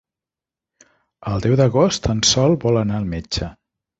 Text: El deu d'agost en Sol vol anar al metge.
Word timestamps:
El 1.33 1.43
deu 1.43 1.53
d'agost 1.59 2.09
en 2.13 2.25
Sol 2.31 2.57
vol 2.65 2.83
anar 2.85 2.97
al 3.03 3.09
metge. 3.15 3.53